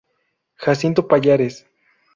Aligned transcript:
Jacinto 0.57 1.07
Pallares. 1.07 1.63